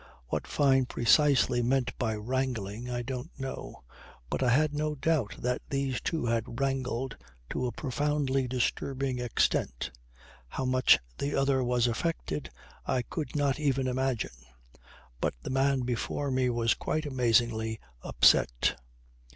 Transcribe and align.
What 0.29 0.47
Fyne 0.47 0.87
precisely 0.87 1.61
meant 1.61 1.95
by 1.99 2.15
"wrangling" 2.15 2.89
I 2.89 3.03
don't 3.03 3.29
know, 3.39 3.83
but 4.31 4.41
I 4.41 4.49
had 4.49 4.73
no 4.73 4.95
doubt 4.95 5.35
that 5.37 5.61
these 5.69 6.01
two 6.01 6.25
had 6.25 6.59
"wrangled" 6.59 7.15
to 7.51 7.67
a 7.67 7.71
profoundly 7.71 8.47
disturbing 8.47 9.19
extent. 9.19 9.91
How 10.47 10.65
much 10.65 10.97
the 11.19 11.35
other 11.35 11.63
was 11.63 11.85
affected 11.85 12.49
I 12.83 13.03
could 13.03 13.35
not 13.35 13.59
even 13.59 13.85
imagine; 13.87 14.31
but 15.19 15.35
the 15.43 15.51
man 15.51 15.81
before 15.81 16.31
me 16.31 16.49
was 16.49 16.73
quite 16.73 17.05
amazingly 17.05 17.79
upset. 18.01 18.77